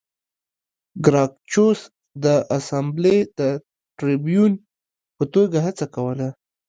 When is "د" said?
2.23-2.25, 3.39-3.41